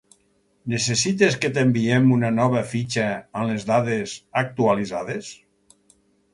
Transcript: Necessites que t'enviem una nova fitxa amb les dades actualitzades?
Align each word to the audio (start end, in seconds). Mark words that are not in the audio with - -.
Necessites 0.73 1.37
que 1.43 1.51
t'enviem 1.57 2.09
una 2.15 2.33
nova 2.39 2.65
fitxa 2.71 3.05
amb 3.19 3.53
les 3.53 3.69
dades 3.71 4.19
actualitzades? 4.45 5.33